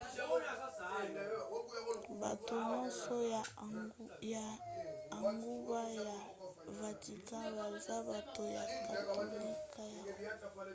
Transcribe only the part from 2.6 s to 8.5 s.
nyonso ya engumba ya vatican baza bato